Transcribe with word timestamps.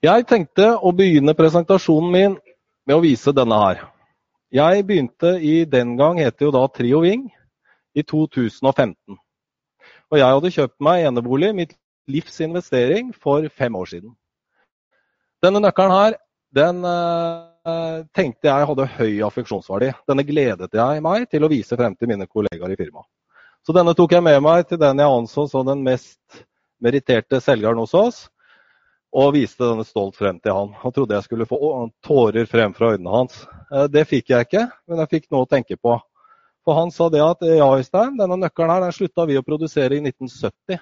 Jeg 0.00 0.24
tenkte 0.24 0.64
å 0.80 0.94
begynne 0.96 1.34
presentasjonen 1.36 2.12
min 2.12 2.36
med 2.88 2.94
å 2.96 3.02
vise 3.04 3.34
denne 3.36 3.56
her. 3.60 3.82
Jeg 4.48 4.86
begynte 4.88 5.34
i 5.44 5.66
den 5.68 5.92
gang 5.98 6.16
het 6.24 6.38
det 6.38 6.46
jo 6.46 6.52
da 6.54 6.62
Trio 6.72 7.02
Ving 7.04 7.26
i 7.92 8.00
2015. 8.00 8.96
Og 10.08 10.16
jeg 10.16 10.38
hadde 10.38 10.52
kjøpt 10.54 10.78
meg 10.88 11.04
enebolig, 11.04 11.52
mitt 11.52 11.76
livs 12.08 12.40
investering, 12.40 13.12
for 13.12 13.44
fem 13.52 13.76
år 13.76 13.92
siden. 13.92 14.16
Denne 15.44 15.60
nøkkelen 15.66 15.92
her, 15.92 16.18
den 16.56 16.80
eh, 16.80 18.00
tenkte 18.16 18.48
jeg 18.48 18.72
hadde 18.72 18.90
høy 18.96 19.20
affeksjonsverdi. 19.28 19.92
Denne 20.08 20.24
gledet 20.24 20.80
jeg 20.80 21.04
meg 21.04 21.28
til 21.28 21.44
å 21.44 21.52
vise 21.52 21.76
frem 21.76 21.92
til 22.00 22.08
mine 22.08 22.24
kollegaer 22.24 22.72
i 22.72 22.80
firmaet. 22.80 23.10
Så 23.68 23.76
denne 23.76 23.92
tok 23.92 24.16
jeg 24.16 24.24
med 24.24 24.40
meg 24.48 24.64
til 24.64 24.80
den 24.80 25.04
jeg 25.04 25.20
anså 25.20 25.44
som 25.52 25.68
den 25.68 25.84
mest 25.84 26.44
meritterte 26.80 27.44
selgeren 27.44 27.84
hos 27.84 27.92
oss 27.92 28.29
og 29.10 29.32
viste 29.34 29.64
denne 29.64 29.84
stolt 29.86 30.18
frem 30.18 30.38
til 30.38 30.54
han. 30.54 30.74
Han 30.82 30.94
trodde 30.94 31.16
jeg 31.16 31.26
skulle 31.26 31.48
få 31.48 31.58
tårer 32.06 32.46
frem 32.50 32.74
fra 32.76 32.92
øynene 32.94 33.14
hans. 33.14 33.42
Eh, 33.72 33.88
det 33.90 34.06
fikk 34.10 34.30
jeg 34.30 34.46
ikke, 34.46 34.68
men 34.86 35.02
jeg 35.02 35.12
fikk 35.16 35.28
noe 35.30 35.46
å 35.46 35.50
tenke 35.50 35.78
på. 35.80 35.96
For 36.66 36.76
han 36.76 36.92
sa 36.94 37.08
det 37.10 37.22
at 37.24 37.42
ja, 37.46 37.66
Øystein, 37.66 38.18
denne 38.20 38.38
nøkkelen 38.38 38.70
her, 38.70 38.84
den 38.84 38.94
slutta 38.94 39.26
vi 39.26 39.38
å 39.40 39.44
produsere 39.46 39.96
i 39.96 40.02
1970. 40.04 40.78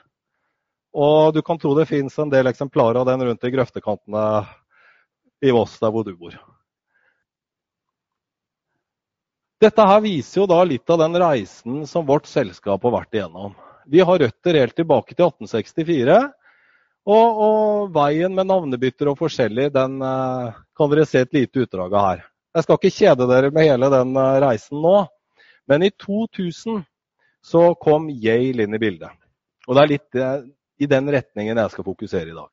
Og 0.98 1.34
du 1.36 1.40
kan 1.46 1.60
tro 1.60 1.74
det 1.78 1.86
fins 1.88 2.16
en 2.18 2.32
del 2.32 2.50
eksemplarer 2.50 3.00
av 3.00 3.08
den 3.08 3.22
rundt 3.28 3.44
i 3.44 3.52
grøftekantene 3.54 4.24
i 5.44 5.52
Voss, 5.54 5.76
der 5.78 5.92
hvor 5.94 6.04
du 6.04 6.14
bor. 6.18 6.34
Dette 9.62 9.84
her 9.90 10.02
viser 10.02 10.42
jo 10.42 10.48
da 10.50 10.58
litt 10.66 10.90
av 10.90 11.00
den 11.00 11.16
reisen 11.18 11.86
som 11.86 12.06
vårt 12.06 12.28
selskap 12.30 12.84
har 12.86 12.94
vært 12.94 13.16
igjennom. 13.16 13.56
Vi 13.90 14.02
har 14.04 14.20
røtter 14.20 14.58
helt 14.60 14.76
tilbake 14.76 15.14
til 15.14 15.30
1864 15.30 16.18
og, 17.08 17.38
og, 17.40 17.92
veien 17.94 18.34
med 18.36 18.50
navnebytter 18.50 19.08
og 19.08 19.16
forskjellig, 19.22 19.70
den 19.72 19.96
uh, 20.04 20.56
kan 20.76 20.90
dere 20.92 21.06
se 21.08 21.22
et 21.24 21.32
lite 21.32 21.64
utdrag 21.64 21.94
av 21.94 22.04
her. 22.04 22.26
Jeg 22.56 22.66
skal 22.66 22.78
ikke 22.78 22.96
kjede 22.96 23.28
dere 23.30 23.52
med 23.54 23.68
hele 23.70 23.88
den 23.94 24.12
uh, 24.18 24.36
reisen 24.44 24.82
nå, 24.84 24.98
men 25.68 25.86
i 25.86 25.90
2000 25.94 26.82
så 27.48 27.64
kom 27.80 28.10
Yale 28.12 28.66
inn 28.66 28.76
i 28.76 28.82
bildet. 28.82 29.14
Og 29.68 29.76
det 29.76 29.82
er 29.82 29.92
litt 29.94 30.20
uh, 30.20 30.44
i 30.78 30.90
den 30.90 31.08
retningen 31.12 31.62
jeg 31.62 31.74
skal 31.74 31.88
fokusere 31.88 32.32
i 32.32 32.36
dag. 32.36 32.50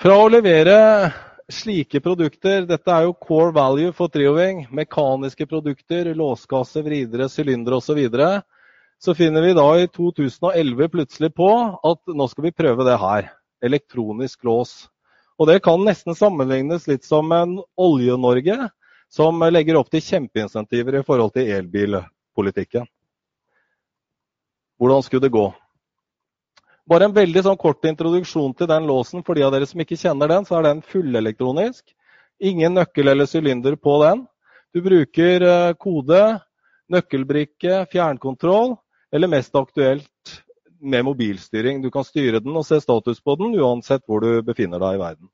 Fra 0.00 0.14
å 0.16 0.30
levere 0.32 0.78
slike 1.50 2.00
produkter, 2.00 2.62
dette 2.64 2.94
er 2.94 3.08
jo 3.08 3.18
core 3.18 3.50
value 3.52 3.90
for 3.92 4.08
Trioving, 4.08 4.62
mekaniske 4.72 5.44
produkter, 5.50 6.14
låskasse, 6.16 6.80
vridere, 6.86 7.26
sylindere 7.28 7.80
osv., 7.82 7.98
så, 9.00 9.14
finner 9.14 9.42
vi 9.42 9.52
da 9.56 9.66
i 9.80 9.86
2011 9.88 10.88
plutselig 10.92 11.30
på 11.34 11.48
at 11.88 12.10
nå 12.12 12.26
skal 12.28 12.44
vi 12.44 12.52
prøve 12.52 12.84
det 12.84 12.98
her. 13.00 13.30
Elektronisk 13.64 14.44
lås. 14.44 14.90
Og 15.40 15.48
det 15.48 15.62
kan 15.64 15.80
nesten 15.84 16.16
sammenlignes 16.16 16.84
litt 16.88 17.06
som 17.08 17.32
en 17.32 17.54
Olje-Norge 17.80 18.68
som 19.08 19.40
legger 19.48 19.78
opp 19.80 19.88
til 19.92 20.04
kjempeinsentiver 20.04 20.98
i 20.98 21.04
forhold 21.06 21.32
til 21.32 21.48
elbilpolitikken. 21.48 22.84
Hvordan 24.80 25.02
skulle 25.04 25.24
det 25.24 25.32
gå? 25.32 25.46
Bare 26.90 27.08
en 27.08 27.16
veldig 27.16 27.44
sånn 27.46 27.58
kort 27.60 27.88
introduksjon 27.88 28.52
til 28.58 28.68
den 28.68 28.84
låsen. 28.88 29.24
For 29.24 29.36
de 29.36 29.46
av 29.46 29.54
dere 29.54 29.68
som 29.68 29.80
ikke 29.80 29.98
kjenner 30.00 30.28
den, 30.28 30.44
så 30.44 30.58
er 30.58 30.68
den 30.68 30.84
fullelektronisk. 30.84 31.86
Ingen 32.40 32.76
nøkkel 32.76 33.12
eller 33.12 33.28
sylinder 33.28 33.80
på 33.80 33.96
den. 34.04 34.26
Du 34.76 34.84
bruker 34.84 35.48
eh, 35.48 35.72
kode, 35.80 36.22
nøkkelbrikke, 36.92 37.84
fjernkontroll 37.92 38.76
eller 39.12 39.30
mest 39.30 39.54
aktuelt 39.58 40.36
med 40.80 41.04
mobilstyring. 41.04 41.82
Du 41.82 41.90
kan 41.90 42.06
styre 42.06 42.40
den 42.40 42.56
og 42.56 42.64
se 42.66 42.80
status 42.80 43.20
på 43.20 43.36
den 43.40 43.54
uansett 43.60 44.06
hvor 44.08 44.24
du 44.24 44.40
befinner 44.46 44.80
deg 44.82 44.96
i 44.96 45.02
verden. 45.02 45.30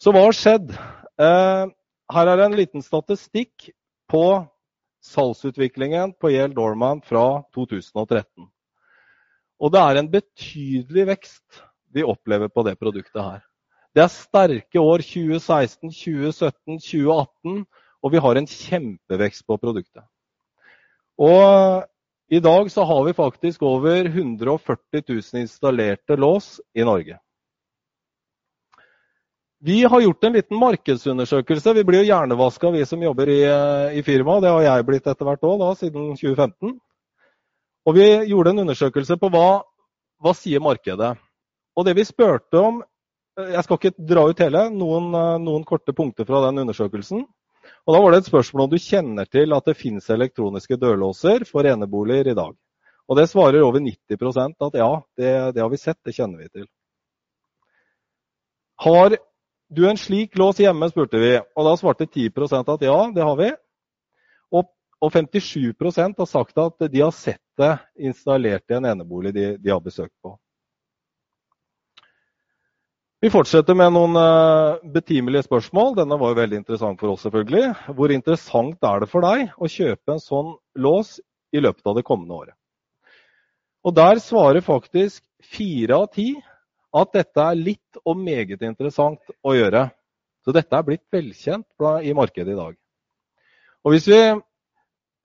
Så 0.00 0.14
hva 0.14 0.24
har 0.24 0.34
skjedd? 0.36 0.72
Eh, 1.20 1.66
her 2.12 2.30
er 2.32 2.42
en 2.42 2.56
liten 2.58 2.82
statistikk 2.82 3.70
på 4.10 4.24
salgsutviklingen 5.02 6.14
på 6.20 6.32
Yale 6.32 6.54
Dorman 6.54 7.02
fra 7.06 7.42
2013. 7.54 8.48
Og 9.62 9.70
det 9.70 9.82
er 9.82 9.98
en 9.98 10.10
betydelig 10.10 11.06
vekst 11.12 11.62
vi 11.94 12.04
opplever 12.06 12.50
på 12.50 12.64
det 12.66 12.78
produktet 12.80 13.20
her. 13.22 13.42
Det 13.92 14.02
er 14.02 14.10
sterke 14.10 14.80
år 14.80 15.04
2016, 15.04 15.92
2017, 15.92 16.78
2018, 16.80 17.64
og 18.02 18.12
vi 18.14 18.22
har 18.24 18.38
en 18.38 18.48
kjempevekst 18.48 19.44
på 19.46 19.58
produktet. 19.60 20.04
Og 21.20 21.84
i 22.32 22.40
dag 22.40 22.70
så 22.72 22.84
har 22.88 23.04
vi 23.04 23.12
faktisk 23.12 23.62
over 23.62 24.06
140 24.06 25.02
000 25.08 25.40
installerte 25.40 26.16
lås 26.16 26.60
i 26.74 26.84
Norge. 26.84 27.18
Vi 29.60 29.84
har 29.84 30.00
gjort 30.00 30.24
en 30.24 30.32
liten 30.32 30.56
markedsundersøkelse. 30.56 31.74
Vi 31.74 31.84
blir 31.84 32.00
jo 32.00 32.08
hjernevaska, 32.08 32.70
vi 32.70 32.86
som 32.88 33.02
jobber 33.02 33.28
i, 33.28 33.42
i 33.98 34.02
firmaet. 34.02 34.42
Det 34.42 34.54
har 34.54 34.64
jeg 34.64 34.86
blitt 34.88 35.10
etter 35.12 35.28
hvert 35.28 35.44
òg, 35.44 35.66
siden 35.76 36.08
2015. 36.16 36.72
Og 37.84 37.98
vi 37.98 38.08
gjorde 38.32 38.56
en 38.56 38.64
undersøkelse 38.64 39.18
på 39.20 39.28
hva, 39.34 39.60
hva 40.24 40.32
sier 40.32 40.64
markedet. 40.64 41.12
Og 41.76 41.84
det 41.84 41.98
vi 42.00 42.08
spurte 42.08 42.64
om 42.64 42.80
Jeg 43.36 43.64
skal 43.64 43.78
ikke 43.78 44.08
dra 44.08 44.24
ut 44.28 44.40
hele, 44.44 44.66
noen, 44.72 45.12
noen 45.40 45.62
korte 45.68 45.92
punkter 45.96 46.24
fra 46.28 46.42
den 46.46 46.64
undersøkelsen. 46.64 47.26
Og 47.86 47.94
Da 47.94 48.02
var 48.02 48.12
det 48.12 48.22
et 48.22 48.30
spørsmål 48.30 48.64
om 48.66 48.70
du 48.72 48.78
kjenner 48.82 49.28
til 49.30 49.54
at 49.54 49.66
det 49.68 49.78
finnes 49.78 50.10
elektroniske 50.10 50.78
dørlåser 50.80 51.46
for 51.48 51.66
eneboliger 51.66 52.32
i 52.32 52.38
dag. 52.38 52.54
Og 53.08 53.18
Det 53.18 53.28
svarer 53.28 53.62
over 53.62 53.80
90% 53.80 54.54
at 54.66 54.78
ja, 54.78 54.92
det, 55.18 55.32
det 55.54 55.62
har 55.62 55.70
vi 55.70 55.80
sett, 55.80 55.98
det 56.04 56.14
kjenner 56.16 56.38
vi 56.38 56.48
til. 56.48 56.66
Har 58.82 59.16
du 59.68 59.88
en 59.88 59.96
slik 59.96 60.36
lås 60.38 60.60
hjemme, 60.60 60.88
spurte 60.90 61.20
vi. 61.20 61.36
Og 61.56 61.66
da 61.66 61.76
svarte 61.80 62.06
10% 62.06 62.72
at 62.74 62.86
ja, 62.86 62.98
det 63.14 63.24
har 63.24 63.36
vi. 63.38 63.50
Og, 64.52 64.68
og 65.00 65.12
57% 65.12 66.18
har 66.18 66.28
sagt 66.28 66.58
at 66.58 66.88
de 66.92 67.00
har 67.00 67.14
sett 67.16 67.42
det 67.58 67.76
installert 67.98 68.70
i 68.70 68.78
en 68.78 68.88
enebolig 68.92 69.34
de, 69.34 69.46
de 69.58 69.72
har 69.72 69.80
besøkt 69.80 70.14
på. 70.22 70.36
Vi 73.22 73.28
fortsetter 73.30 73.76
med 73.78 73.92
noen 73.94 74.16
eh, 74.18 74.80
betimelige 74.96 75.44
spørsmål. 75.46 75.92
Denne 75.94 76.16
var 76.18 76.32
jo 76.32 76.40
veldig 76.40 76.56
interessant 76.58 76.98
for 76.98 77.12
oss, 77.12 77.20
selvfølgelig. 77.22 77.68
Hvor 77.94 78.10
interessant 78.10 78.88
er 78.88 79.04
det 79.04 79.08
for 79.12 79.22
deg 79.22 79.52
å 79.62 79.70
kjøpe 79.70 80.16
en 80.16 80.22
sånn 80.24 80.48
lås 80.82 81.20
i 81.54 81.62
løpet 81.62 81.86
av 81.86 82.00
det 82.00 82.02
kommende 82.08 82.40
året? 82.40 82.56
Og 83.86 83.94
Der 83.94 84.18
svarer 84.24 84.66
faktisk 84.66 85.22
fire 85.54 86.00
av 86.02 86.08
ti 86.18 86.26
at 86.98 87.14
dette 87.14 87.46
er 87.46 87.62
litt 87.62 88.02
og 88.02 88.18
meget 88.18 88.66
interessant 88.66 89.30
å 89.46 89.54
gjøre. 89.54 89.84
Så 90.42 90.58
dette 90.58 90.74
er 90.74 90.90
blitt 90.90 91.06
velkjent 91.14 91.86
i 92.02 92.18
markedet 92.18 92.56
i 92.56 92.58
dag. 92.58 92.74
Og 93.86 93.94
Hvis 93.94 94.10
vi 94.10 94.22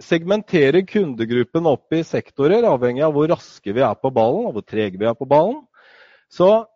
segmenterer 0.06 0.86
kundegruppen 0.86 1.66
opp 1.66 1.98
i 1.98 2.06
sektorer, 2.06 2.62
avhengig 2.62 3.10
av 3.10 3.18
hvor 3.18 3.34
raske 3.34 3.74
vi 3.74 3.82
er 3.82 3.98
på 3.98 4.14
ballen, 4.14 4.52
og 4.52 4.60
hvor 4.60 4.70
trege 4.70 5.02
vi 5.02 5.10
er 5.10 5.18
på 5.18 5.26
ballen, 5.26 5.64
så 6.30 6.68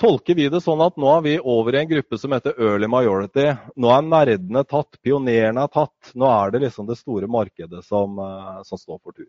tolker 0.00 0.34
vi 0.34 0.48
det 0.52 0.62
sånn 0.64 0.80
at 0.84 0.96
nå 1.00 1.10
er 1.12 1.22
vi 1.26 1.34
over 1.38 1.76
i 1.76 1.82
en 1.82 1.90
gruppe 1.90 2.18
som 2.18 2.32
heter 2.32 2.56
early 2.56 2.88
majority. 2.90 3.46
Nå 3.76 3.92
er 3.92 4.06
nerdene 4.06 4.64
tatt, 4.68 4.96
pionerene 5.04 5.66
er 5.66 5.72
tatt. 5.72 6.14
Nå 6.18 6.28
er 6.30 6.54
det 6.54 6.64
liksom 6.64 6.88
det 6.88 6.98
store 6.98 7.28
markedet 7.30 7.84
som, 7.84 8.18
eh, 8.18 8.62
som 8.64 8.80
står 8.80 8.98
for 8.98 9.12
tur. 9.12 9.28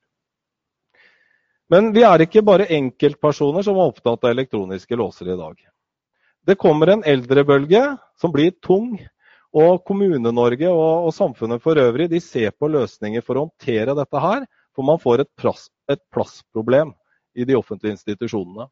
Men 1.71 1.93
vi 1.95 2.03
er 2.03 2.25
ikke 2.25 2.43
bare 2.43 2.67
enkeltpersoner 2.67 3.63
som 3.63 3.77
er 3.79 3.91
opptatt 3.93 4.25
av 4.25 4.33
elektroniske 4.33 4.95
låser 4.99 5.31
i 5.31 5.37
dag. 5.39 5.55
Det 6.45 6.57
kommer 6.59 6.89
en 6.89 7.03
eldrebølge 7.03 7.97
som 8.19 8.31
blir 8.31 8.51
tung. 8.63 8.97
Og 9.51 9.83
Kommune-Norge 9.83 10.69
og, 10.71 11.07
og, 11.07 11.13
samfunnet 11.13 11.59
for 11.63 11.75
øvrig 11.75 12.09
de 12.09 12.21
ser 12.23 12.53
på 12.55 12.69
løsninger 12.71 13.23
for 13.23 13.35
å 13.35 13.45
håndtere 13.45 13.95
dette 13.95 14.19
her. 14.23 14.45
For 14.75 14.87
man 14.87 14.99
får 14.99 15.25
et, 15.25 15.31
plass, 15.35 15.65
et 15.91 15.99
plassproblem 16.15 16.93
i 17.35 17.43
de 17.47 17.57
offentlige 17.59 17.97
institusjonene. 17.97 18.69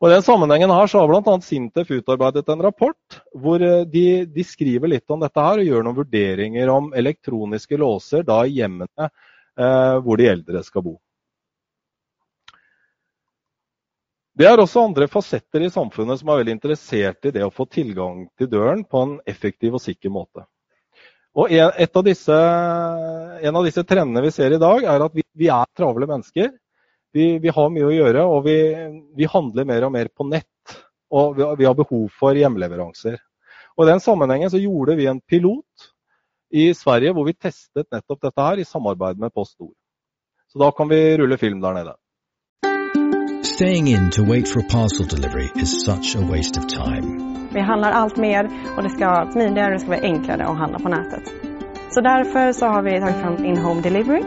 Og 0.00 0.08
I 0.08 0.14
den 0.14 0.24
sammenhengen 0.24 0.72
her 0.72 0.88
så 0.88 1.02
har 1.02 1.10
bl.a. 1.10 1.34
Sintef 1.44 1.90
utarbeidet 1.92 2.48
en 2.48 2.62
rapport 2.64 3.18
hvor 3.36 3.60
eh, 3.60 3.82
de, 3.84 4.24
de, 4.24 4.44
skriver 4.48 4.88
litt 4.88 5.12
om 5.12 5.20
dette 5.20 5.44
her 5.44 5.60
og 5.60 5.68
gjør 5.68 5.84
noen 5.84 5.98
vurderinger 5.98 6.72
om 6.72 6.88
elektroniske 6.96 7.76
låser 7.80 8.24
da 8.24 8.40
i 8.48 8.56
hjemmene 8.56 9.10
eh, 9.10 9.96
hvor 10.00 10.20
de 10.20 10.30
eldre 10.30 10.64
skal 10.64 10.86
bo. 10.88 10.96
Det 14.40 14.46
er 14.48 14.62
også 14.62 14.86
andre 14.86 15.04
fasetter 15.10 15.66
i 15.66 15.72
samfunnet 15.72 16.22
som 16.22 16.30
er 16.32 16.40
veldig 16.40 16.54
interessert 16.56 17.28
i 17.28 17.34
det 17.34 17.44
å 17.44 17.52
få 17.52 17.66
tilgang 17.68 18.24
til 18.40 18.48
døren 18.48 18.86
på 18.88 19.02
en 19.04 19.14
effektiv 19.28 19.76
og 19.76 19.84
sikker 19.84 20.14
måte. 20.14 20.46
Og 21.36 21.52
en, 21.52 21.68
av 21.68 22.06
disse, 22.06 22.36
en 23.44 23.58
av 23.60 23.66
disse 23.68 23.84
trendene 23.84 24.24
vi 24.24 24.32
ser 24.32 24.56
i 24.56 24.62
dag, 24.62 24.80
er 24.82 25.04
at 25.04 25.12
vi, 25.14 25.22
vi 25.36 25.50
er 25.52 25.68
travle 25.76 26.08
mennesker. 26.08 26.48
Vi, 27.12 27.38
vi, 27.42 27.50
har 27.50 27.70
mye 27.74 27.88
å 27.88 27.94
gjøre, 27.94 28.22
og 28.22 28.44
vi, 28.46 28.58
vi, 29.18 29.26
handler 29.30 29.66
mer 29.66 29.86
og 29.88 29.94
mer 29.94 30.10
på 30.14 30.26
nett. 30.30 30.76
Og 31.10 31.34
vi, 31.38 31.46
vi 31.58 31.66
har 31.66 31.74
behov 31.78 32.06
for 32.14 32.38
hjemleveranser. 32.38 33.18
Og 33.76 33.86
I 33.86 33.90
den 33.90 34.02
sammenhengen 34.04 34.52
så 34.52 34.60
gjorde 34.62 34.94
vi 34.98 35.08
en 35.10 35.20
pilot 35.20 35.90
i 36.50 36.70
Sverige 36.74 37.14
hvor 37.14 37.26
vi 37.26 37.34
testet 37.34 37.88
nettopp 37.90 38.20
dette 38.26 38.46
her 38.46 38.60
i 38.60 38.66
samarbeid 38.66 39.18
med 39.18 39.34
Post 39.34 39.58
Nord. 39.60 39.74
Så 40.52 40.58
da 40.58 40.70
kan 40.74 40.90
vi 40.90 41.16
rulle 41.18 41.38
film 41.38 41.60
der 41.60 41.74
nede. 41.74 41.94
Staying 43.42 43.88
in 43.88 44.10
to 44.10 44.22
wait 44.24 44.48
for 44.48 44.60
a 44.60 44.68
parcel 44.70 45.06
delivery 45.06 45.48
is 45.62 45.84
such 45.84 46.16
a 46.16 46.22
waste 46.32 46.58
of 46.60 46.66
time. 46.66 47.30
Vi 47.52 47.60
handlar 47.60 47.92
allt 47.92 48.16
mer 48.16 48.44
och 48.76 48.82
det 48.82 48.90
ska 48.90 49.06
vara 49.06 49.32
smidigare 49.32 49.66
och 49.66 49.72
det 49.72 49.78
ska 49.78 49.90
vara 49.90 50.00
enklare 50.00 50.46
att 50.46 50.58
handla 50.58 50.78
på 50.78 50.88
nätet. 50.88 51.22
Så 51.90 52.00
därför 52.00 52.52
så 52.52 52.66
har 52.66 52.82
vi 52.82 53.00
tagit 53.00 53.16
fram 53.16 53.44
in-home 53.44 53.82
delivery. 53.82 54.22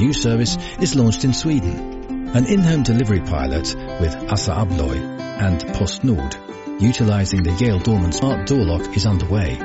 New 0.00 0.14
service 0.14 0.56
is 0.80 0.94
launched 0.94 1.24
in 1.24 1.34
Sweden. 1.34 2.30
An 2.34 2.46
in-home 2.46 2.82
delivery 2.82 3.20
pilot 3.20 3.76
with 4.00 4.32
Assa 4.32 4.52
Abloy 4.52 4.96
and 5.38 5.60
PostNord, 5.76 6.36
utilizing 6.80 7.42
the 7.42 7.52
Yale 7.60 7.80
Dorman 7.80 8.12
smart 8.12 8.46
door 8.46 8.64
lock 8.64 8.96
is 8.96 9.04
underway. 9.04 9.58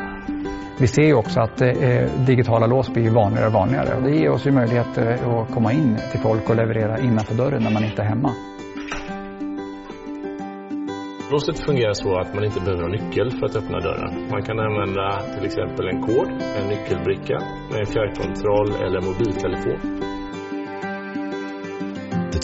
Vi 0.79 0.87
ser 0.87 1.01
ju 1.01 1.13
också 1.13 1.39
att 1.39 1.61
eh, 1.61 2.25
digitala 2.25 2.67
lås 2.67 2.89
blir 2.89 3.09
vanligare 3.09 3.47
och 3.47 3.53
vanligare. 3.53 3.99
Det 4.01 4.15
ger 4.15 4.29
oss 4.29 4.47
ju 4.47 4.51
möjlighet 4.51 4.97
eh, 4.97 5.29
att 5.29 5.51
komma 5.51 5.73
in 5.73 5.97
till 6.11 6.19
folk 6.19 6.49
och 6.49 6.55
leverera 6.55 6.99
innanför 6.99 7.35
dörren 7.35 7.63
när 7.63 7.71
man 7.71 7.83
inte 7.83 8.01
är 8.01 8.05
hemma. 8.05 8.33
Låset 11.31 11.59
fungerar 11.59 11.93
så 11.93 12.19
att 12.19 12.33
man 12.35 12.43
inte 12.43 12.59
behöver 12.59 12.81
ha 12.81 12.89
nyckel 12.89 13.31
för 13.31 13.45
att 13.45 13.55
öppna 13.55 13.79
dörren. 13.79 14.27
Man 14.31 14.43
kan 14.43 14.59
använda 14.59 15.21
till 15.35 15.45
exempel 15.45 15.87
en 15.87 16.01
kod, 16.01 16.27
en 16.57 16.67
nyckelbricka 16.67 17.39
med 17.71 17.79
en 17.79 17.85
fjärrkontroll 17.85 18.71
eller 18.85 19.01
mobiltelefon. 19.01 20.04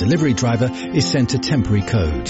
Delivery 0.01 0.33
driver 0.33 0.67
is 0.71 1.07
sent 1.07 1.35
a 1.35 1.37
temporary 1.37 1.83
code. 1.83 2.27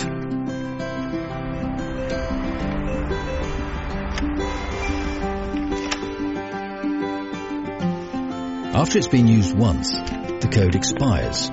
After 8.75 8.97
it's 8.97 9.07
been 9.07 9.25
used 9.25 9.57
once, 9.57 9.89
the 9.93 10.49
code 10.51 10.75
expires. 10.75 11.47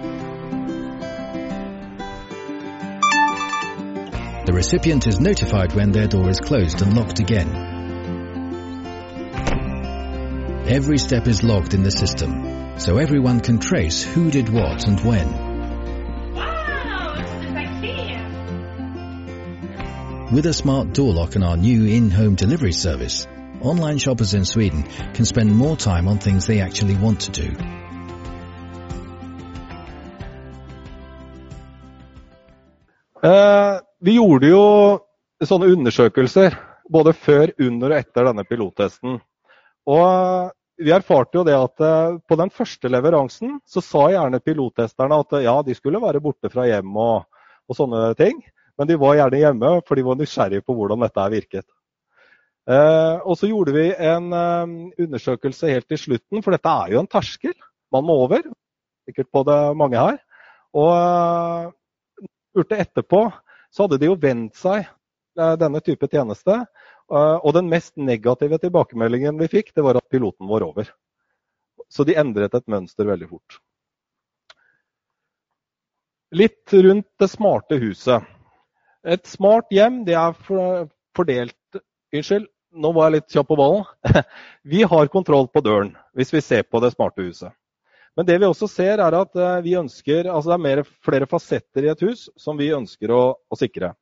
The 4.44 4.53
recipient 4.53 5.06
is 5.06 5.20
notified 5.20 5.73
when 5.73 5.93
their 5.93 6.09
door 6.09 6.29
is 6.29 6.41
closed 6.41 6.82
and 6.82 6.97
locked 6.97 7.20
again. 7.20 7.55
Every 10.67 10.99
step 10.99 11.29
is 11.29 11.44
logged 11.44 11.75
in 11.75 11.85
the 11.85 11.93
system, 11.93 12.76
so 12.81 12.99
everyone 12.99 13.38
can 13.38 13.61
trace 13.61 14.03
who 14.03 14.32
did 14.32 14.49
what 14.49 14.85
and 14.88 14.99
when. 15.05 15.48
With 20.31 20.45
a 20.47 20.53
smart 20.53 20.93
door 20.95 21.15
lock 21.15 21.37
and 21.37 21.45
our 21.45 21.57
new 21.57 21.87
in-home 21.87 22.35
delivery 22.35 22.73
service, 22.73 23.27
online 23.63 23.97
shoppers 23.97 24.35
in 24.35 24.45
Sweden 24.45 24.83
can 25.15 25.25
spend 25.25 25.57
more 25.57 25.75
time 25.75 26.07
on 26.07 26.19
things 26.19 26.47
they 26.47 26.61
actually 26.61 26.97
want 26.97 27.21
to 27.21 27.33
do. 27.33 27.49
Eh, 33.23 33.81
vi 34.01 34.19
gjorde 34.19 34.51
jo 34.53 34.67
sånne 35.49 35.73
undersøkelser 35.73 36.59
både 36.93 37.17
før, 37.17 37.55
under 37.59 37.97
og 37.97 38.03
etter 38.03 38.29
denne 38.29 38.45
pilottesten. 38.45 39.17
Og 39.89 40.05
eh, 40.11 40.53
vi 40.85 40.93
erfarte 40.93 41.41
jo 41.41 41.47
det 41.49 41.57
at 41.57 41.81
eh, 41.81 42.21
på 42.21 42.37
den 42.37 42.53
første 42.53 42.93
leveransen 42.93 43.57
så 43.65 43.81
sa 43.81 44.11
gjerne 44.13 44.45
pilottesterne 44.45 45.25
at 45.25 45.41
ja, 45.49 45.57
de 45.65 45.81
skulle 45.81 46.05
være 46.05 46.21
borte 46.21 46.53
fra 46.53 46.69
hjem 46.69 46.93
og, 47.01 47.25
og 47.65 47.81
sånne 47.81 48.13
ting. 48.21 48.45
Men 48.79 48.89
de 48.91 48.99
var 49.01 49.17
gjerne 49.19 49.41
hjemme, 49.43 49.73
for 49.87 49.99
de 49.99 50.07
var 50.07 50.19
nysgjerrige 50.19 50.65
på 50.67 50.77
hvordan 50.79 51.03
dette 51.03 51.27
virket. 51.35 51.67
Eh, 52.69 53.17
og 53.25 53.39
så 53.41 53.49
gjorde 53.49 53.75
vi 53.75 53.89
en 53.95 54.33
eh, 54.37 54.77
undersøkelse 55.07 55.73
helt 55.73 55.89
til 55.89 56.01
slutten, 56.03 56.45
for 56.45 56.55
dette 56.55 56.75
er 56.85 56.95
jo 56.95 57.03
en 57.03 57.11
terskel 57.11 57.57
man 57.95 58.05
må 58.05 58.19
over. 58.27 58.45
Sikkert 59.09 59.31
på 59.33 59.43
det 59.49 59.59
mange 59.81 59.99
her. 59.99 60.19
Og 60.77 60.91
eh, 60.93 62.27
spurte 62.51 62.81
etterpå, 62.85 63.23
så 63.73 63.87
hadde 63.87 64.01
de 64.03 64.11
jo 64.11 64.19
vent 64.21 64.57
seg 64.59 64.83
eh, 64.85 65.55
denne 65.61 65.81
type 65.85 66.11
tjeneste. 66.13 66.61
Eh, 67.09 67.37
og 67.41 67.55
den 67.57 67.71
mest 67.73 67.97
negative 67.97 68.61
tilbakemeldingen 68.61 69.41
vi 69.41 69.51
fikk, 69.59 69.73
det 69.75 69.85
var 69.87 69.99
at 70.01 70.09
piloten 70.13 70.49
var 70.51 70.67
over. 70.67 70.93
Så 71.89 72.05
de 72.05 72.19
endret 72.21 72.55
et 72.55 72.69
mønster 72.69 73.09
veldig 73.09 73.31
fort. 73.31 73.61
Litt 76.37 76.75
rundt 76.77 77.09
det 77.17 77.31
smarte 77.33 77.79
huset. 77.81 78.27
Et 79.08 79.25
smart 79.28 79.70
hjem 79.72 80.02
det 80.05 80.16
er 80.19 80.34
fordelt 81.16 81.55
Unnskyld, 82.08 82.46
nå 82.72 82.90
var 82.96 83.08
jeg 83.08 83.19
litt 83.19 83.34
kjapp 83.34 83.49
på 83.50 83.56
ballen. 83.58 83.84
Vi 84.72 84.82
har 84.88 85.10
kontroll 85.12 85.49
på 85.52 85.62
døren 85.64 85.94
hvis 86.16 86.32
vi 86.32 86.40
ser 86.44 86.64
på 86.64 86.81
det 86.81 86.94
smarte 86.94 87.25
huset. 87.25 87.52
Men 88.16 88.26
det 88.26 88.38
vi 88.40 88.49
også 88.49 88.66
ser 88.66 88.99
er 88.99 89.14
at 89.14 89.37
eh, 89.38 89.60
vi 89.62 89.76
ønsker, 89.78 90.26
altså 90.26 90.50
det 90.50 90.55
er 90.56 90.62
mer, 90.64 90.81
flere 91.06 91.28
fasetter 91.31 91.84
i 91.87 91.90
et 91.93 92.00
hus 92.02 92.25
som 92.40 92.58
vi 92.58 92.72
ønsker 92.75 93.12
å, 93.14 93.20
å 93.38 93.58
sikre. 93.60 93.93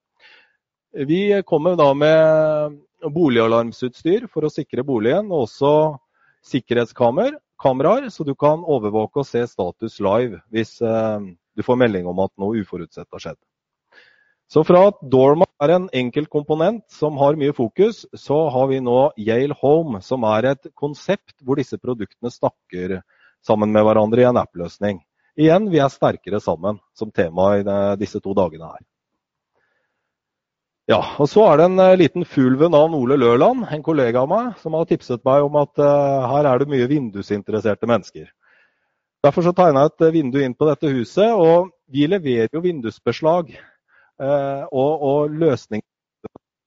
Vi 0.96 1.42
kommer 1.44 1.76
da 1.76 1.90
med 1.92 2.78
boligalarmsutstyr 3.12 4.24
for 4.32 4.46
å 4.46 4.52
sikre 4.54 4.86
boligen, 4.88 5.28
og 5.28 5.44
også 5.44 5.72
sikkerhetskameraer, 6.48 7.36
kameraer, 7.60 8.08
så 8.08 8.24
du 8.24 8.32
kan 8.38 8.64
overvåke 8.64 9.20
og 9.20 9.28
se 9.28 9.44
status 9.50 10.00
live 10.00 10.40
hvis 10.54 10.78
eh, 10.80 11.28
du 11.52 11.66
får 11.66 11.82
melding 11.84 12.08
om 12.08 12.24
at 12.24 12.32
noe 12.40 12.62
uforutsett 12.62 13.10
har 13.12 13.26
skjedd. 13.26 13.40
Så 14.46 14.62
fra 14.62 14.84
at 14.93 14.98
Dorma 15.10 15.48
er 15.62 15.72
en 15.75 15.88
enkelt 15.90 16.31
komponent 16.31 16.84
som 16.93 17.16
har 17.19 17.38
mye 17.38 17.54
fokus, 17.56 18.04
så 18.14 18.44
har 18.54 18.69
vi 18.70 18.78
nå 18.78 18.98
Yale 19.19 19.56
Home, 19.58 20.00
som 20.02 20.26
er 20.28 20.52
et 20.52 20.69
konsept 20.78 21.34
hvor 21.43 21.58
disse 21.58 21.78
produktene 21.82 22.31
snakker 22.31 23.00
sammen 23.46 23.75
med 23.75 23.87
hverandre 23.87 24.22
i 24.22 24.28
en 24.28 24.38
app-løsning. 24.38 25.00
Igjen, 25.37 25.66
vi 25.72 25.82
er 25.82 25.90
sterkere 25.93 26.40
sammen, 26.40 26.78
som 26.96 27.10
tema 27.10 27.56
i 27.58 27.64
disse 28.00 28.22
to 28.22 28.37
dagene 28.38 28.70
her. 28.70 28.84
Ja, 30.87 31.00
og 31.19 31.26
Så 31.28 31.42
er 31.50 31.58
det 31.58 31.64
en 31.66 31.81
eh, 31.82 31.96
liten 31.99 32.25
fugl 32.25 32.54
ved 32.60 32.70
navn 32.70 32.94
Ole 32.94 33.16
Lørland, 33.19 33.64
en 33.75 33.82
kollega 33.82 34.22
av 34.22 34.31
meg, 34.31 34.52
som 34.62 34.76
har 34.78 34.87
tipset 34.87 35.25
meg 35.26 35.42
om 35.42 35.56
at 35.58 35.82
uh, 35.82 36.28
her 36.31 36.46
er 36.46 36.62
det 36.62 36.69
mye 36.70 36.87
vindusinteresserte 36.87 37.88
mennesker. 37.90 38.28
Derfor 39.26 39.42
så 39.42 39.50
tegna 39.50 39.82
jeg 39.82 39.90
et 39.90 40.04
eh, 40.06 40.12
vindu 40.14 40.38
inn 40.38 40.54
på 40.54 40.69
dette 40.70 40.92
huset, 40.94 41.34
og 41.34 41.72
vi 41.90 42.06
leverer 42.06 42.54
jo 42.54 42.62
vindusbeslag 42.62 43.50
og, 44.20 45.02
og 45.10 45.36
løsninger. 45.36 45.86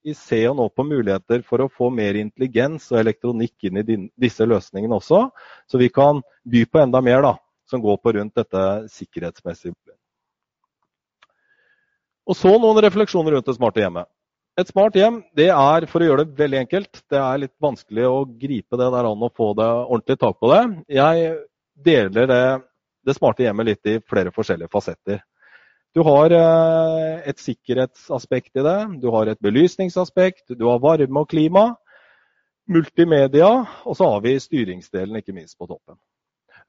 Vi 0.05 0.13
ser 0.15 0.45
jo 0.45 0.55
nå 0.55 0.69
på 0.71 0.85
muligheter 0.87 1.41
for 1.47 1.61
å 1.61 1.71
få 1.71 1.89
mer 1.91 2.15
intelligens 2.15 2.85
og 2.93 3.01
elektronikk 3.01 3.67
inn 3.67 3.81
i 3.81 3.85
din, 3.85 4.05
disse 4.15 4.45
løsningene 4.47 4.95
også, 4.95 5.25
så 5.67 5.81
vi 5.81 5.89
kan 5.91 6.21
by 6.47 6.63
på 6.65 6.79
enda 6.81 7.01
mer 7.03 7.25
da, 7.25 7.33
som 7.69 7.83
går 7.83 7.99
på 7.99 8.13
rundt 8.15 8.37
dette 8.39 8.63
sikkerhetsmessige. 8.95 9.75
Og 12.29 12.37
så 12.37 12.53
noen 12.61 12.79
refleksjoner 12.85 13.35
rundt 13.35 13.49
det 13.49 13.57
smarte 13.57 13.81
hjemmet. 13.81 14.07
Et 14.59 14.67
smart 14.67 14.95
hjem 14.97 15.21
det 15.37 15.47
er, 15.53 15.85
for 15.87 16.03
å 16.03 16.07
gjøre 16.09 16.25
det 16.27 16.39
veldig 16.39 16.57
enkelt, 16.63 17.01
det 17.11 17.19
er 17.19 17.43
litt 17.45 17.53
vanskelig 17.63 18.07
å 18.09 18.25
gripe 18.41 18.79
det 18.79 18.89
der 18.91 19.07
an 19.07 19.27
og 19.27 19.35
få 19.37 19.53
det 19.57 19.67
ordentlig 19.67 20.17
tak 20.19 20.39
på 20.41 20.49
det. 20.51 20.63
Jeg 20.99 21.29
deler 21.85 22.27
det, 22.29 22.43
det 23.07 23.15
smarte 23.15 23.45
hjemmet 23.45 23.69
litt 23.69 23.89
i 23.89 23.99
flere 24.03 24.33
forskjellige 24.35 24.71
fasetter. 24.73 25.21
Du 25.95 26.03
har 26.05 26.31
eh, 26.31 27.29
et 27.29 27.39
sikkerhetsaspekt 27.41 28.59
i 28.59 28.65
det, 28.65 28.79
du 29.01 29.09
har 29.13 29.31
et 29.31 29.39
belysningsaspekt, 29.41 30.51
du 30.53 30.67
har 30.69 30.81
varme 30.83 31.23
og 31.23 31.29
klima, 31.31 31.63
multimedia, 32.69 33.49
og 33.89 33.97
så 33.97 34.11
har 34.13 34.21
vi 34.21 34.35
styringsdelen 34.37 35.17
ikke 35.17 35.33
minst 35.33 35.57
på 35.57 35.65
toppen. 35.69 35.97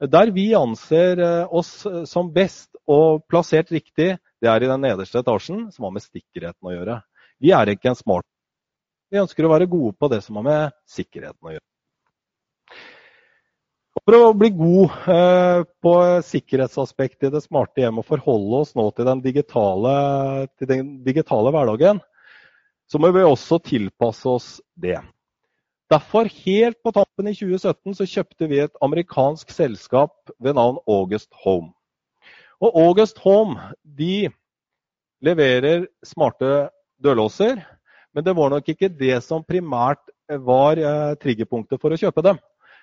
Der 0.01 0.33
vi 0.33 0.47
anser 0.57 1.21
eh, 1.21 1.53
oss 1.53 1.85
som 2.09 2.33
best 2.33 2.73
og 2.89 3.21
plassert 3.29 3.69
riktig, 3.69 4.15
det 4.41 4.49
er 4.49 4.65
i 4.65 4.71
den 4.71 4.81
nederste 4.81 5.21
etasjen, 5.21 5.67
som 5.69 5.85
har 5.85 5.93
med 5.93 6.07
sikkerheten 6.07 6.71
å 6.71 6.73
gjøre. 6.73 7.01
Vi 7.41 7.53
er 7.53 7.73
ikke 7.73 7.93
en 7.93 7.97
smart 7.97 8.25
Vi 9.11 9.19
ønsker 9.19 9.45
å 9.45 9.51
være 9.51 9.69
gode 9.69 9.93
på 9.99 10.07
det 10.07 10.21
som 10.23 10.37
har 10.39 10.45
med 10.47 10.75
sikkerheten 10.89 11.45
å 11.45 11.53
gjøre. 11.53 11.70
For 14.01 14.17
å 14.17 14.31
bli 14.33 14.49
god 14.57 14.93
eh, 15.13 15.63
på 15.85 15.91
sikkerhetsaspektet 16.25 17.27
i 17.27 17.33
det 17.35 17.43
smarte 17.43 17.83
hjemmet 17.83 18.01
og 18.01 18.09
forholde 18.09 18.61
oss 18.63 18.71
nå 18.77 18.87
til 18.97 19.05
den 19.05 19.21
digitale, 19.21 19.93
til 20.57 20.69
den 20.71 20.89
digitale 21.05 21.53
hverdagen, 21.53 22.01
så 22.89 22.97
må 22.97 23.11
vi 23.13 23.21
også 23.21 23.61
tilpasse 23.61 24.25
oss 24.27 24.47
det. 24.73 24.97
Derfor, 25.91 26.25
helt 26.47 26.79
på 26.81 26.95
tampen 26.95 27.29
i 27.29 27.35
2017, 27.37 27.93
så 27.99 28.09
kjøpte 28.09 28.49
vi 28.49 28.63
et 28.63 28.81
amerikansk 28.81 29.53
selskap 29.53 30.33
ved 30.41 30.57
navn 30.57 30.81
August 30.89 31.29
Home. 31.43 31.69
Og 32.57 32.73
August 32.81 33.21
Home 33.21 33.69
de 33.85 34.31
leverer 35.21 35.85
smarte 36.01 36.71
dørlåser, 36.97 37.61
men 38.15 38.25
det 38.25 38.33
var 38.33 38.49
nok 38.49 38.73
ikke 38.73 38.89
det 38.89 39.19
som 39.27 39.45
primært 39.45 40.01
var 40.41 40.79
eh, 40.81 41.11
triggerpunktet 41.21 41.77
for 41.77 41.93
å 41.93 42.01
kjøpe 42.01 42.25
dem. 42.25 42.41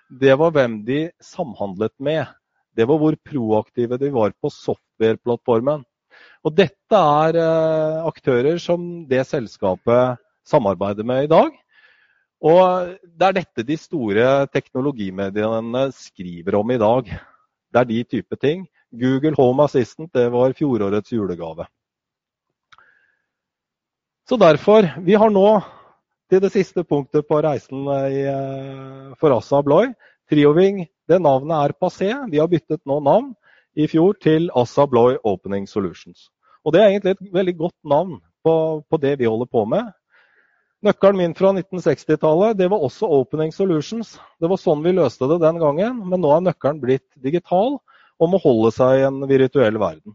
Det 0.09 0.35
var 0.41 0.55
hvem 0.57 0.81
de 0.87 1.11
samhandlet 1.21 1.93
med. 2.01 2.25
Det 2.73 2.87
var 2.89 3.01
hvor 3.01 3.17
proaktive 3.29 3.99
de 4.01 4.09
var 4.15 4.33
på 4.41 4.49
software-plattformen. 4.53 5.85
Og 6.47 6.55
dette 6.57 6.97
er 6.97 7.37
eh, 7.37 8.07
aktører 8.09 8.59
som 8.63 9.05
det 9.09 9.27
selskapet 9.29 10.17
samarbeider 10.49 11.05
med 11.05 11.27
i 11.27 11.31
dag. 11.31 11.53
Og 12.41 12.95
det 13.03 13.27
er 13.27 13.37
dette 13.41 13.67
de 13.67 13.77
store 13.77 14.47
teknologimediene 14.55 15.89
skriver 15.93 16.57
om 16.57 16.71
i 16.71 16.79
dag. 16.81 17.11
Det 17.69 17.81
er 17.81 17.89
de 17.91 18.05
type 18.05 18.37
ting. 18.41 18.65
Google 18.95 19.35
Home 19.37 19.67
Assistant 19.67 20.13
det 20.15 20.31
var 20.33 20.55
fjorårets 20.57 21.13
julegave. 21.13 21.67
Så 24.29 24.37
derfor, 24.41 24.87
vi 25.05 25.17
har 25.17 25.31
nå 25.33 25.61
til 26.29 26.43
det 26.45 26.53
siste 26.53 26.85
punktet 26.85 27.27
på 27.29 27.41
reisen 27.45 27.89
i, 27.89 28.23
eh, 28.29 29.15
for 29.21 29.35
Assa 29.37 29.63
Abloy. 29.63 29.93
Trioving, 30.29 30.87
det 31.09 31.21
navnet 31.25 31.57
er 31.57 31.77
passé. 31.81 32.13
Vi 32.31 32.39
har 32.39 32.49
byttet 32.49 32.85
nå 32.85 33.01
navn 33.01 33.35
i 33.77 33.87
fjor 33.89 34.19
til 34.21 34.51
Assa 34.55 34.85
Abloy 34.85 35.17
Opening 35.25 35.67
Solutions. 35.67 36.29
Og 36.65 36.75
det 36.75 36.83
er 36.83 36.91
egentlig 36.91 37.17
et 37.17 37.33
veldig 37.33 37.57
godt 37.57 37.79
navn 37.85 38.19
på, 38.45 38.85
på 38.85 39.01
det 39.01 39.19
vi 39.19 39.29
holder 39.31 39.49
på 39.49 39.65
med. 39.65 39.89
Nøkkelen 40.85 41.19
min 41.19 41.35
fra 41.35 41.51
1960-tallet 41.57 42.59
det 42.59 42.69
var 42.71 42.85
også 42.85 43.09
Opening 43.09 43.51
Solutions. 43.55 44.19
Det 44.39 44.51
var 44.51 44.61
sånn 44.61 44.85
vi 44.85 44.93
løste 44.95 45.27
det 45.31 45.41
den 45.43 45.59
gangen, 45.59 46.05
men 46.07 46.23
nå 46.23 46.35
er 46.37 46.45
nøkkelen 46.45 46.83
blitt 46.83 47.09
digital 47.17 47.79
og 48.19 48.31
må 48.31 48.39
holde 48.43 48.71
seg 48.75 49.01
i 49.01 49.07
en 49.09 49.23
virtuell 49.31 49.79
verden. 49.81 50.15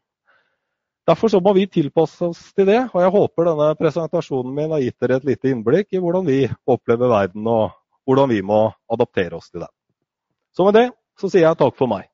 Derfor 1.04 1.28
så 1.28 1.40
må 1.44 1.52
vi 1.58 1.66
tilpasse 1.68 2.30
oss 2.32 2.42
til 2.56 2.70
det, 2.70 2.80
og 2.94 3.02
jeg 3.04 3.12
håper 3.12 3.48
denne 3.50 3.74
presentasjonen 3.76 4.54
min 4.56 4.72
har 4.72 4.84
gitt 4.86 5.04
dere 5.04 5.18
et 5.20 5.26
lite 5.28 5.52
innblikk 5.52 5.92
i 5.92 6.00
hvordan 6.00 6.24
vi 6.30 6.46
opplever 6.64 7.12
verden 7.12 7.48
og 7.52 7.74
hvordan 8.08 8.32
vi 8.32 8.40
må 8.46 8.70
adaptere 8.92 9.36
oss 9.36 9.52
til 9.52 9.66
den. 9.66 9.72
Så 10.56 10.64
med 10.68 10.78
det 10.80 10.88
så 11.20 11.28
sier 11.28 11.50
jeg 11.50 11.60
takk 11.60 11.76
for 11.76 11.92
meg. 11.92 12.08